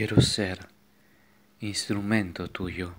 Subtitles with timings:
[0.00, 0.66] Quiero ser
[1.60, 2.94] instrumento tuyo.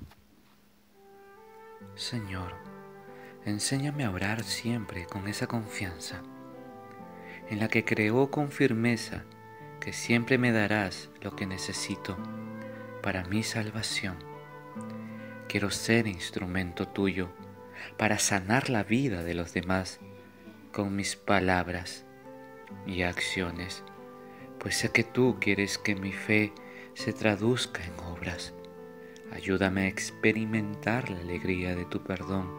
[1.95, 2.53] Señor,
[3.43, 6.21] enséñame a orar siempre con esa confianza,
[7.49, 9.23] en la que creo con firmeza
[9.79, 12.19] que siempre me darás lo que necesito
[13.01, 14.19] para mi salvación.
[15.47, 17.31] Quiero ser instrumento tuyo
[17.97, 19.99] para sanar la vida de los demás
[20.71, 22.05] con mis palabras
[22.85, 23.83] y acciones,
[24.59, 26.53] pues sé que tú quieres que mi fe
[26.93, 28.53] se traduzca en obras.
[29.31, 32.49] Ayúdame a experimentar la alegría de tu perdón,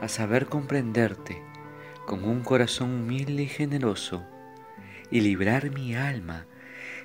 [0.00, 1.42] a saber comprenderte
[2.06, 4.24] con un corazón humilde y generoso
[5.10, 6.46] y librar mi alma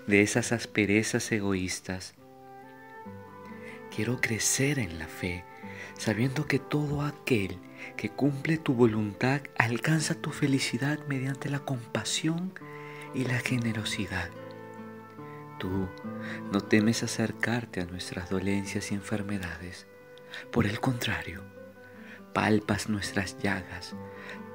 [0.08, 2.16] de esas asperezas egoístas.
[3.96, 5.46] Quiero crecer en la fe,
[5.98, 7.58] sabiendo que todo aquel
[7.96, 12.54] que cumple tu voluntad alcanza tu felicidad mediante la compasión
[13.14, 14.30] y la generosidad.
[15.60, 15.90] Tú
[16.52, 19.88] no temes acercarte a nuestras dolencias y enfermedades.
[20.52, 21.44] Por el contrario,
[22.34, 23.94] palpas nuestras llagas,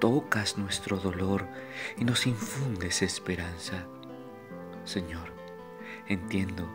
[0.01, 1.47] tocas nuestro dolor
[1.99, 3.87] y nos infundes esperanza.
[4.85, 5.33] Señor,
[6.09, 6.69] entiendo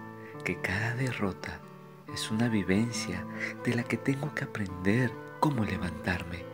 [0.43, 1.59] que cada derrota
[2.13, 3.25] es una vivencia
[3.63, 6.45] de la que tengo que aprender cómo levantarme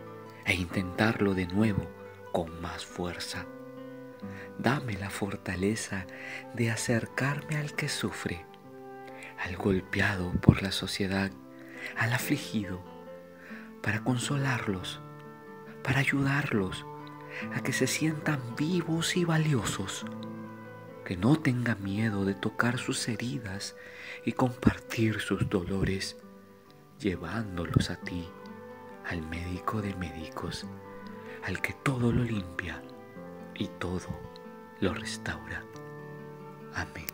[0.45, 1.85] e intentarlo de nuevo
[2.31, 3.45] con más fuerza.
[4.57, 6.05] Dame la fortaleza
[6.53, 8.45] de acercarme al que sufre,
[9.43, 11.31] al golpeado por la sociedad,
[11.97, 12.81] al afligido,
[13.81, 15.01] para consolarlos,
[15.83, 16.85] para ayudarlos
[17.53, 20.05] a que se sientan vivos y valiosos,
[21.03, 23.75] que no tengan miedo de tocar sus heridas
[24.25, 26.17] y compartir sus dolores,
[26.99, 28.27] llevándolos a ti,
[29.05, 30.65] al médico de médicos,
[31.43, 32.81] al que todo lo limpia
[33.57, 34.09] y todo
[34.79, 35.63] lo restaura.
[36.73, 37.07] Amén.